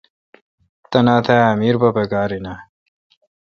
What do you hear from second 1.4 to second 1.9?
امیر